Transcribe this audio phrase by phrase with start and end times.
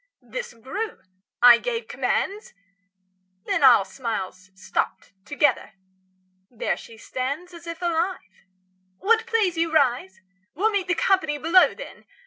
[0.23, 0.99] This grew;
[1.43, 2.55] I gave commands;
[3.45, 5.73] Then all smiles stopped together.°
[6.49, 8.45] There she stands °46 As if alive.
[8.97, 10.19] Will't please you rise?
[10.55, 12.05] We'll meet The company below, then.